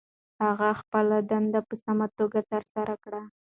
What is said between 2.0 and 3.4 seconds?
توګه ترسره کړه.